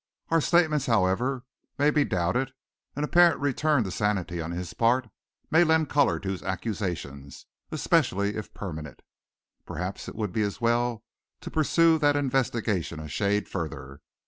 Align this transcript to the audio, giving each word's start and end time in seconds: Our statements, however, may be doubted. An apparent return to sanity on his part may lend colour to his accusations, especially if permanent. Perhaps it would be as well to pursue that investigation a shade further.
Our 0.29 0.41
statements, 0.41 0.87
however, 0.87 1.45
may 1.77 1.91
be 1.91 2.03
doubted. 2.05 2.53
An 2.95 3.03
apparent 3.03 3.39
return 3.39 3.83
to 3.83 3.91
sanity 3.91 4.41
on 4.41 4.49
his 4.49 4.73
part 4.73 5.07
may 5.51 5.63
lend 5.63 5.89
colour 5.89 6.17
to 6.21 6.29
his 6.29 6.41
accusations, 6.41 7.45
especially 7.71 8.35
if 8.35 8.51
permanent. 8.51 9.03
Perhaps 9.63 10.07
it 10.09 10.15
would 10.15 10.33
be 10.33 10.41
as 10.41 10.59
well 10.59 11.03
to 11.41 11.51
pursue 11.51 11.99
that 11.99 12.15
investigation 12.15 12.99
a 12.99 13.07
shade 13.07 13.47
further. 13.47 14.01